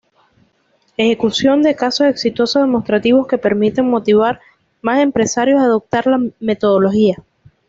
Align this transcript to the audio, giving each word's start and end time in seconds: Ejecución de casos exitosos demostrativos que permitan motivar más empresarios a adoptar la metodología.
Ejecución 0.97 1.61
de 1.61 1.75
casos 1.75 2.07
exitosos 2.07 2.63
demostrativos 2.63 3.27
que 3.27 3.37
permitan 3.37 3.87
motivar 3.87 4.39
más 4.81 4.99
empresarios 4.99 5.59
a 5.61 5.65
adoptar 5.65 6.07
la 6.07 6.27
metodología. 6.39 7.21